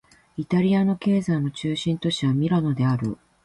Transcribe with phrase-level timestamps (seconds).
[0.35, 3.19] イタリアの経済の中心都市はミラノである